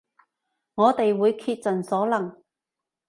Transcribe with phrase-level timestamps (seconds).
[0.73, 2.35] 我哋會竭盡所能